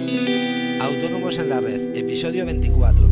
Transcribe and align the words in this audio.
Autónomos 0.00 1.36
en 1.36 1.50
la 1.50 1.60
Red, 1.60 1.94
episodio 1.94 2.46
24. 2.46 3.06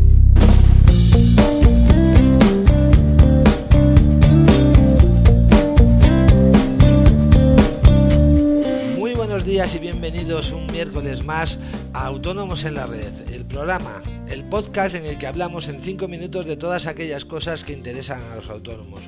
Muy 8.97 9.13
buenos 9.13 9.45
días 9.45 9.75
y 9.75 9.79
bienvenidos 9.79 10.51
un 10.51 10.65
miércoles 10.67 11.23
más 11.23 11.59
a 11.93 12.07
Autónomos 12.07 12.63
en 12.63 12.73
la 12.73 12.87
Red, 12.87 13.31
el 13.31 13.45
programa, 13.45 14.01
el 14.27 14.43
podcast 14.45 14.95
en 14.95 15.05
el 15.05 15.19
que 15.19 15.27
hablamos 15.27 15.67
en 15.67 15.83
5 15.83 16.07
minutos 16.07 16.45
de 16.47 16.57
todas 16.57 16.87
aquellas 16.87 17.23
cosas 17.23 17.63
que 17.63 17.73
interesan 17.73 18.19
a 18.31 18.37
los 18.37 18.49
autónomos. 18.49 19.01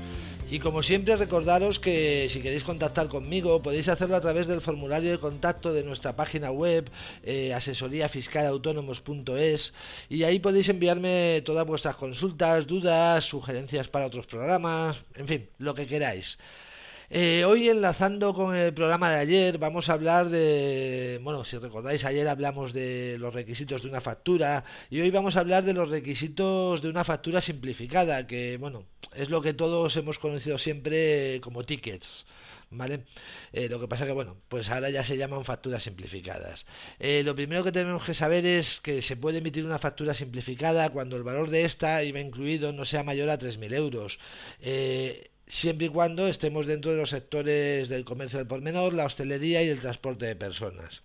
Y 0.51 0.59
como 0.59 0.83
siempre 0.83 1.15
recordaros 1.15 1.79
que 1.79 2.27
si 2.29 2.41
queréis 2.41 2.65
contactar 2.65 3.07
conmigo 3.07 3.61
podéis 3.61 3.87
hacerlo 3.87 4.17
a 4.17 4.21
través 4.21 4.47
del 4.47 4.59
formulario 4.59 5.11
de 5.11 5.17
contacto 5.17 5.71
de 5.71 5.81
nuestra 5.81 6.17
página 6.17 6.51
web 6.51 6.91
eh, 7.23 7.53
asesoríafiscalautónomos.es 7.53 9.73
y 10.09 10.23
ahí 10.23 10.39
podéis 10.39 10.67
enviarme 10.67 11.41
todas 11.45 11.65
vuestras 11.65 11.95
consultas, 11.95 12.67
dudas, 12.67 13.23
sugerencias 13.23 13.87
para 13.87 14.07
otros 14.07 14.27
programas, 14.27 14.97
en 15.15 15.27
fin, 15.29 15.49
lo 15.57 15.73
que 15.73 15.87
queráis. 15.87 16.37
Eh, 17.13 17.43
hoy 17.43 17.67
enlazando 17.67 18.33
con 18.33 18.55
el 18.55 18.73
programa 18.73 19.09
de 19.09 19.17
ayer 19.17 19.57
vamos 19.57 19.89
a 19.89 19.93
hablar 19.93 20.29
de, 20.29 21.19
bueno, 21.21 21.43
si 21.43 21.57
recordáis 21.57 22.05
ayer 22.05 22.25
hablamos 22.29 22.71
de 22.71 23.17
los 23.19 23.33
requisitos 23.33 23.83
de 23.83 23.89
una 23.89 23.99
factura 23.99 24.63
y 24.89 25.01
hoy 25.01 25.11
vamos 25.11 25.35
a 25.35 25.41
hablar 25.41 25.65
de 25.65 25.73
los 25.73 25.89
requisitos 25.89 26.81
de 26.81 26.87
una 26.87 27.03
factura 27.03 27.41
simplificada, 27.41 28.25
que 28.27 28.55
bueno, 28.55 28.85
es 29.13 29.29
lo 29.29 29.41
que 29.41 29.53
todos 29.53 29.97
hemos 29.97 30.19
conocido 30.19 30.57
siempre 30.57 31.41
como 31.41 31.65
tickets. 31.65 32.25
¿Vale? 32.73 33.03
Eh, 33.51 33.67
lo 33.67 33.81
que 33.81 33.89
pasa 33.89 34.05
que, 34.05 34.13
bueno, 34.13 34.37
pues 34.47 34.69
ahora 34.69 34.89
ya 34.89 35.03
se 35.03 35.17
llaman 35.17 35.43
facturas 35.43 35.83
simplificadas. 35.83 36.65
Eh, 36.99 37.21
lo 37.25 37.35
primero 37.35 37.65
que 37.65 37.73
tenemos 37.73 38.05
que 38.05 38.13
saber 38.13 38.45
es 38.45 38.79
que 38.79 39.01
se 39.01 39.17
puede 39.17 39.39
emitir 39.39 39.65
una 39.65 39.77
factura 39.77 40.13
simplificada 40.13 40.89
cuando 40.89 41.17
el 41.17 41.23
valor 41.23 41.49
de 41.49 41.65
esta, 41.65 42.01
IVA 42.01 42.21
incluido, 42.21 42.71
no 42.71 42.85
sea 42.85 43.03
mayor 43.03 43.29
a 43.29 43.37
3.000 43.37 43.73
euros. 43.73 44.19
Eh, 44.61 45.30
siempre 45.51 45.87
y 45.87 45.89
cuando 45.89 46.27
estemos 46.27 46.65
dentro 46.65 46.91
de 46.91 46.97
los 46.97 47.09
sectores 47.09 47.89
del 47.89 48.05
comercio 48.05 48.39
del 48.39 48.47
por 48.47 48.61
menor, 48.61 48.93
la 48.93 49.05
hostelería 49.05 49.61
y 49.61 49.67
el 49.67 49.81
transporte 49.81 50.25
de 50.25 50.35
personas. 50.35 51.03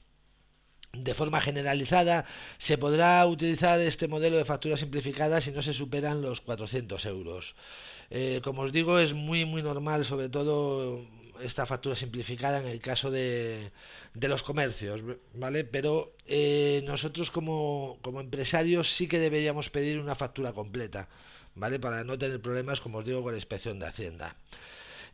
De 0.92 1.14
forma 1.14 1.40
generalizada, 1.40 2.24
se 2.58 2.78
podrá 2.78 3.26
utilizar 3.26 3.80
este 3.80 4.06
modelo 4.06 4.36
de 4.36 4.44
factura 4.44 4.76
simplificada 4.76 5.40
si 5.40 5.50
no 5.50 5.62
se 5.62 5.74
superan 5.74 6.22
los 6.22 6.40
400 6.42 7.04
euros. 7.06 7.56
Eh, 8.08 8.40
como 8.44 8.62
os 8.62 8.72
digo, 8.72 9.00
es 9.00 9.12
muy, 9.12 9.44
muy 9.44 9.62
normal, 9.64 10.04
sobre 10.04 10.28
todo 10.28 11.04
esta 11.42 11.66
factura 11.66 11.96
simplificada 11.96 12.60
en 12.60 12.68
el 12.68 12.80
caso 12.80 13.10
de, 13.10 13.72
de 14.14 14.28
los 14.28 14.44
comercios, 14.44 15.00
¿vale? 15.34 15.64
Pero 15.64 16.12
eh, 16.24 16.82
nosotros 16.86 17.32
como, 17.32 17.98
como 18.00 18.20
empresarios 18.20 18.94
sí 18.94 19.08
que 19.08 19.18
deberíamos 19.18 19.70
pedir 19.70 19.98
una 19.98 20.14
factura 20.14 20.52
completa. 20.52 21.08
¿Vale? 21.56 21.80
Para 21.80 22.04
no 22.04 22.16
tener 22.16 22.40
problemas, 22.40 22.80
como 22.80 22.98
os 22.98 23.04
digo, 23.04 23.22
con 23.22 23.32
la 23.32 23.38
inspección 23.38 23.78
de 23.78 23.86
Hacienda. 23.86 24.36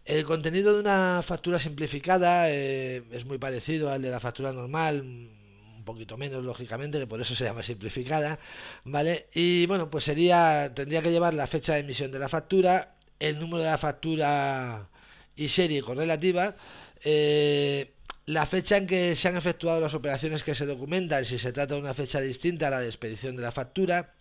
El 0.05 0.25
contenido 0.25 0.75
de 0.75 0.81
una 0.81 1.23
factura 1.23 1.61
simplificada 1.61 2.51
eh, 2.51 3.05
es 3.13 3.25
muy 3.25 3.39
parecido 3.39 3.91
al 3.91 4.03
de 4.03 4.11
la 4.11 4.21
factura 4.21 4.53
normal, 4.53 5.01
un 5.01 5.85
poquito 5.85 6.17
menos 6.17 6.45
lógicamente, 6.45 6.99
que 6.99 7.07
por 7.07 7.21
eso 7.21 7.37
se 7.37 7.45
llama 7.45 7.63
simplificada, 7.63 8.39
¿vale? 8.85 9.29
Y 9.33 9.67
bueno, 9.67 9.89
pues 9.91 10.05
sería 10.05 10.73
tendría 10.75 11.03
que 11.03 11.13
llevar 11.13 11.35
la 11.35 11.47
fecha 11.47 11.75
de 11.75 11.81
emisión 11.81 12.11
de 12.11 12.19
la 12.19 12.29
factura, 12.29 12.97
el 13.21 13.39
número 13.39 13.63
de 13.63 13.71
la 13.71 13.79
factura 13.79 14.89
y 15.37 15.49
serie 15.49 15.83
correlativa, 15.83 16.57
eh, 17.05 17.93
la 18.27 18.47
fecha 18.47 18.77
en 18.77 18.87
que 18.89 19.15
se 19.15 19.29
han 19.29 19.37
efectuado 19.37 19.81
las 19.81 19.95
operaciones 19.95 20.43
que 20.43 20.55
se 20.57 20.67
documentan, 20.67 21.25
si 21.25 21.39
se 21.39 21.53
trata 21.53 21.75
de 21.75 21.81
una 21.81 21.95
fecha 21.95 22.21
distinta 22.21 22.67
a 22.69 22.71
la 22.71 22.81
de 22.81 22.87
expedición 22.87 23.37
de 23.37 23.43
la 23.43 23.53
factura, 23.53 24.15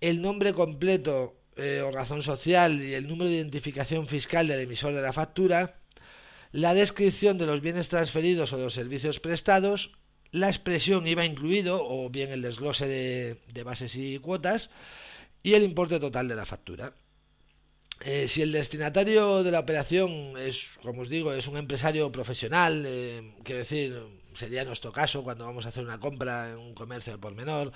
el 0.00 0.20
nombre 0.20 0.52
completo 0.52 1.43
eh, 1.56 1.82
o 1.82 1.90
razón 1.90 2.22
social 2.22 2.82
y 2.82 2.94
el 2.94 3.08
número 3.08 3.30
de 3.30 3.36
identificación 3.36 4.06
fiscal 4.06 4.48
del 4.48 4.60
emisor 4.60 4.94
de 4.94 5.02
la 5.02 5.12
factura, 5.12 5.76
la 6.52 6.74
descripción 6.74 7.38
de 7.38 7.46
los 7.46 7.60
bienes 7.60 7.88
transferidos 7.88 8.52
o 8.52 8.56
de 8.56 8.64
los 8.64 8.74
servicios 8.74 9.20
prestados, 9.20 9.92
la 10.30 10.48
expresión 10.48 11.06
IVA 11.06 11.24
incluido 11.24 11.78
o 11.80 12.10
bien 12.10 12.30
el 12.30 12.42
desglose 12.42 12.86
de 12.86 13.62
bases 13.62 13.94
y 13.94 14.18
cuotas 14.18 14.70
y 15.42 15.54
el 15.54 15.62
importe 15.62 16.00
total 16.00 16.26
de 16.26 16.34
la 16.34 16.46
factura. 16.46 16.94
Eh, 18.00 18.28
si 18.28 18.42
el 18.42 18.52
destinatario 18.52 19.42
de 19.42 19.50
la 19.50 19.60
operación 19.60 20.36
es, 20.38 20.68
como 20.82 21.02
os 21.02 21.08
digo, 21.08 21.32
es 21.32 21.46
un 21.46 21.56
empresario 21.56 22.10
profesional, 22.12 22.84
eh, 22.86 23.32
quiero 23.44 23.60
decir, 23.60 24.02
sería 24.36 24.64
nuestro 24.64 24.92
caso 24.92 25.22
cuando 25.22 25.46
vamos 25.46 25.66
a 25.66 25.68
hacer 25.68 25.84
una 25.84 26.00
compra 26.00 26.50
en 26.50 26.58
un 26.58 26.74
comercio 26.74 27.18
por 27.20 27.34
menor, 27.34 27.72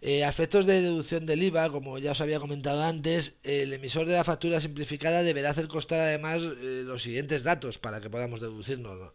eh, 0.00 0.24
a 0.24 0.28
efectos 0.28 0.66
de 0.66 0.82
deducción 0.82 1.26
del 1.26 1.42
IVA, 1.42 1.70
como 1.70 1.98
ya 1.98 2.12
os 2.12 2.20
había 2.20 2.40
comentado 2.40 2.82
antes, 2.82 3.34
el 3.42 3.72
emisor 3.72 4.06
de 4.06 4.14
la 4.14 4.24
factura 4.24 4.60
simplificada 4.60 5.22
deberá 5.22 5.50
hacer 5.50 5.68
constar 5.68 6.00
además 6.00 6.42
eh, 6.42 6.82
los 6.84 7.02
siguientes 7.02 7.42
datos 7.42 7.78
para 7.78 8.00
que 8.00 8.10
podamos 8.10 8.40
deducirnos, 8.40 9.12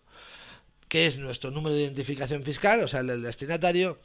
que 0.87 1.07
es 1.07 1.17
nuestro 1.17 1.51
número 1.51 1.75
de 1.75 1.83
identificación 1.83 2.43
fiscal, 2.43 2.83
o 2.83 2.87
sea, 2.87 3.01
el 3.01 3.07
del 3.07 3.23
destinatario, 3.23 3.99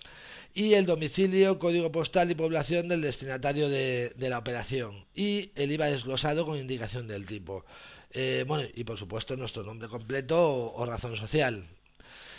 y 0.55 0.75
el 0.75 0.85
domicilio, 0.85 1.59
código 1.59 1.91
postal 1.91 2.31
y 2.31 2.35
población 2.35 2.89
del 2.89 3.01
destinatario 3.01 3.69
de, 3.69 4.13
la 4.19 4.39
operación 4.39 5.07
y 5.15 5.51
el 5.55 5.73
IVA 5.73 5.87
desglosado 5.87 6.45
con 6.45 6.59
indicación 6.59 7.09
del 7.09 7.27
tipo. 7.27 7.65
Eh, 8.11 8.45
bueno, 8.47 8.69
y 8.75 8.85
por 8.85 8.99
supuesto 8.99 9.37
nuestro 9.37 9.63
nombre 9.63 9.89
completo 9.89 10.75
o, 10.75 10.85
razón 10.85 11.17
social. 11.17 11.65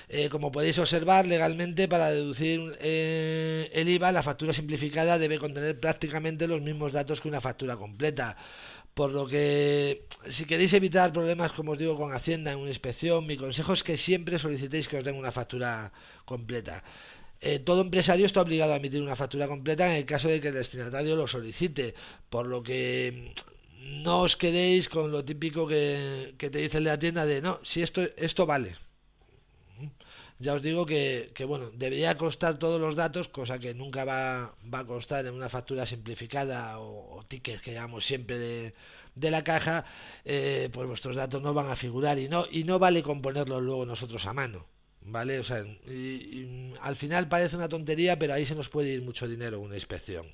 Eh, 0.09 0.29
como 0.29 0.51
podéis 0.51 0.77
observar, 0.77 1.25
legalmente 1.25 1.87
para 1.87 2.11
deducir 2.11 2.77
eh, 2.79 3.71
el 3.73 3.89
IVA, 3.89 4.11
la 4.11 4.21
factura 4.21 4.53
simplificada 4.53 5.17
debe 5.17 5.39
contener 5.39 5.79
prácticamente 5.79 6.45
los 6.45 6.61
mismos 6.61 6.91
datos 6.91 7.19
que 7.19 7.29
una 7.29 7.41
factura 7.41 7.77
completa. 7.77 8.37
Por 8.93 9.11
lo 9.11 9.25
que, 9.27 10.05
si 10.29 10.45
queréis 10.45 10.73
evitar 10.73 11.11
problemas, 11.11 11.51
como 11.53 11.71
os 11.71 11.79
digo, 11.79 11.97
con 11.97 12.13
Hacienda 12.13 12.51
en 12.51 12.59
una 12.59 12.69
inspección, 12.69 13.25
mi 13.25 13.37
consejo 13.37 13.73
es 13.73 13.81
que 13.81 13.97
siempre 13.97 14.37
solicitéis 14.37 14.87
que 14.87 14.97
os 14.97 15.03
den 15.03 15.15
una 15.15 15.31
factura 15.31 15.91
completa. 16.25 16.83
Eh, 17.41 17.59
todo 17.59 17.81
empresario 17.81 18.25
está 18.25 18.41
obligado 18.41 18.71
a 18.73 18.77
emitir 18.77 19.01
una 19.01 19.17
factura 19.17 19.47
completa 19.47 19.89
en 19.89 19.97
el 19.97 20.05
caso 20.05 20.29
de 20.29 20.39
que 20.39 20.49
el 20.49 20.53
destinatario 20.53 21.15
lo 21.15 21.27
solicite, 21.27 21.93
por 22.29 22.45
lo 22.47 22.63
que 22.63 23.33
mm, 23.79 24.03
no 24.03 24.21
os 24.21 24.37
quedéis 24.37 24.87
con 24.87 25.11
lo 25.11 25.25
típico 25.25 25.67
que, 25.67 26.35
te 26.37 26.49
dice 26.49 26.79
la 26.79 26.99
tienda 26.99 27.25
de 27.25 27.41
no, 27.41 27.59
si 27.63 27.81
esto, 27.81 28.01
esto 28.15 28.45
vale. 28.45 28.77
Ya 30.43 30.53
os 30.57 30.61
digo 30.61 30.85
que, 30.85 31.31
bueno, 31.47 31.65
debería 31.71 32.17
costar 32.17 32.59
todos 32.59 32.79
los 32.85 32.95
datos, 33.03 33.29
cosa 33.29 33.59
que 33.59 33.73
nunca 33.73 34.03
va, 34.03 34.55
va 34.73 34.79
a 34.79 34.85
costar 34.85 35.25
en 35.25 35.33
una 35.33 35.49
factura 35.55 35.85
simplificada 35.85 36.79
o, 36.79 37.17
o 37.17 37.23
tickets 37.31 37.61
que 37.61 37.73
llamamos 37.73 38.05
siempre 38.05 38.37
de, 38.37 38.73
de 39.15 39.31
la 39.31 39.43
caja, 39.43 39.85
eh, 40.25 40.69
pues 40.73 40.87
vuestros 40.87 41.15
datos 41.15 41.41
no 41.41 41.53
van 41.53 41.69
a 41.69 41.75
figurar 41.77 42.19
y 42.19 42.27
no, 42.27 42.45
y 42.51 42.63
no 42.65 42.77
vale 42.79 43.03
componerlos 43.03 43.61
luego 43.61 43.85
nosotros 43.85 44.25
a 44.25 44.33
mano. 44.33 44.65
¿Vale? 45.05 45.39
O 45.39 45.43
sea, 45.43 45.61
y, 45.61 46.73
al 46.81 46.95
final 46.95 47.27
parece 47.27 47.55
una 47.57 47.67
tontería, 47.69 48.17
pero 48.17 48.33
ahí 48.33 48.45
se 48.45 48.55
nos 48.55 48.69
puede 48.69 48.89
ir 48.89 49.01
mucho 49.01 49.27
dinero 49.27 49.59
una 49.59 49.75
inspección. 49.75 50.27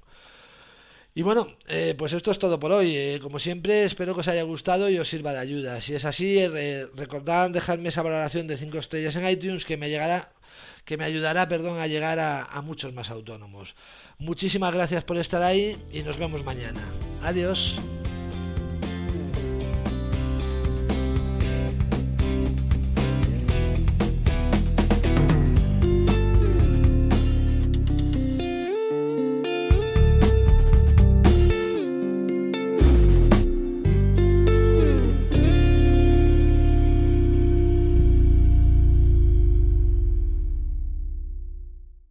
Y 1.15 1.21
bueno, 1.21 1.47
eh, 1.67 1.95
pues 1.97 2.13
esto 2.13 2.31
es 2.31 2.39
todo 2.39 2.59
por 2.59 2.71
hoy. 2.71 2.95
Eh, 2.95 3.19
como 3.21 3.39
siempre, 3.39 3.83
espero 3.83 4.13
que 4.13 4.21
os 4.21 4.27
haya 4.27 4.43
gustado 4.43 4.89
y 4.89 4.97
os 4.99 5.09
sirva 5.09 5.33
de 5.33 5.39
ayuda. 5.39 5.81
Si 5.81 5.93
es 5.93 6.05
así, 6.05 6.47
recordad 6.95 7.49
dejarme 7.49 7.89
esa 7.89 8.03
valoración 8.03 8.47
de 8.47 8.57
5 8.57 8.77
estrellas 8.77 9.15
en 9.15 9.27
iTunes 9.27 9.65
que 9.65 9.77
me 9.77 9.89
llegará 9.89 10.31
que 10.85 10.97
me 10.97 11.05
ayudará 11.05 11.47
perdón, 11.47 11.79
a 11.79 11.85
llegar 11.85 12.17
a, 12.17 12.45
a 12.45 12.61
muchos 12.63 12.93
más 12.93 13.11
autónomos. 13.11 13.75
Muchísimas 14.17 14.73
gracias 14.73 15.03
por 15.03 15.17
estar 15.17 15.43
ahí 15.43 15.77
y 15.91 16.01
nos 16.01 16.17
vemos 16.17 16.43
mañana. 16.43 16.81
Adiós. 17.21 17.75